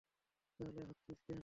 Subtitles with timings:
[0.59, 1.39] তাহলে হাসছিস কেন?